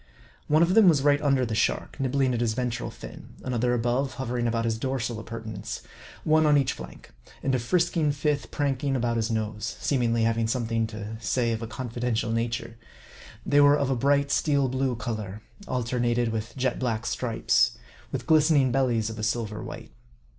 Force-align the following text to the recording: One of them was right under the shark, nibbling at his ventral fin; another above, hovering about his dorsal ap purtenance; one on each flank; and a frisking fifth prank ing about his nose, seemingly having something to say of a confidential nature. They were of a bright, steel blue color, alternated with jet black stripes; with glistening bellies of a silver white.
One 0.47 0.63
of 0.63 0.73
them 0.73 0.89
was 0.89 1.03
right 1.03 1.21
under 1.21 1.45
the 1.45 1.53
shark, 1.53 1.99
nibbling 1.99 2.33
at 2.33 2.41
his 2.41 2.55
ventral 2.55 2.89
fin; 2.89 3.35
another 3.43 3.75
above, 3.75 4.13
hovering 4.13 4.47
about 4.47 4.65
his 4.65 4.79
dorsal 4.79 5.19
ap 5.19 5.27
purtenance; 5.27 5.83
one 6.23 6.47
on 6.47 6.57
each 6.57 6.73
flank; 6.73 7.11
and 7.43 7.53
a 7.53 7.59
frisking 7.59 8.11
fifth 8.11 8.49
prank 8.49 8.83
ing 8.83 8.95
about 8.95 9.17
his 9.17 9.29
nose, 9.29 9.77
seemingly 9.79 10.23
having 10.23 10.47
something 10.47 10.87
to 10.87 11.17
say 11.19 11.51
of 11.51 11.61
a 11.61 11.67
confidential 11.67 12.31
nature. 12.31 12.77
They 13.45 13.61
were 13.61 13.77
of 13.77 13.91
a 13.91 13.95
bright, 13.95 14.31
steel 14.31 14.69
blue 14.69 14.95
color, 14.95 15.43
alternated 15.67 16.29
with 16.29 16.57
jet 16.57 16.79
black 16.79 17.05
stripes; 17.05 17.77
with 18.11 18.25
glistening 18.25 18.71
bellies 18.71 19.11
of 19.11 19.19
a 19.19 19.23
silver 19.23 19.61
white. 19.61 19.91